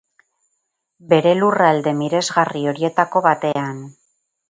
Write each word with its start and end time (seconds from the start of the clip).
Bere 1.11 1.35
lurralde 1.43 1.95
miresgarri 2.01 2.67
horietako 2.73 3.27
batean. 3.31 3.83